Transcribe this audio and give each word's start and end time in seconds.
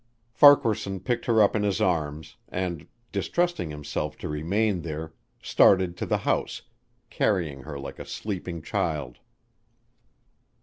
Farquaharson 0.33 0.99
picked 1.01 1.27
her 1.27 1.43
up 1.43 1.55
in 1.55 1.61
his 1.61 1.79
arms, 1.79 2.35
and, 2.49 2.87
distrusting 3.11 3.69
himself 3.69 4.17
to 4.17 4.27
remain 4.27 4.81
there, 4.81 5.13
started 5.43 5.95
to 5.97 6.07
the 6.07 6.17
house, 6.17 6.63
carrying 7.11 7.61
her 7.61 7.77
like 7.77 7.99
a 7.99 8.05
sleeping 8.07 8.63
child. 8.63 9.19